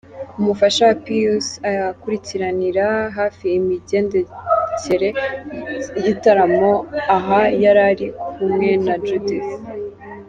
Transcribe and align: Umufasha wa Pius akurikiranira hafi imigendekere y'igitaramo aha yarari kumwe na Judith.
Umufasha 0.39 0.81
wa 0.89 0.95
Pius 1.05 1.47
akurikiranira 1.89 2.87
hafi 3.17 3.45
imigendekere 3.59 5.09
y'igitaramo 5.93 6.71
aha 7.15 7.41
yarari 7.63 8.07
kumwe 8.33 8.69
na 8.85 8.95
Judith. 9.05 9.49